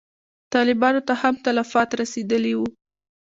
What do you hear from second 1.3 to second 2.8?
تلفات رسېدلي وي.